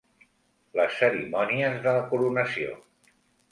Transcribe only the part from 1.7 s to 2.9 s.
de la coronació.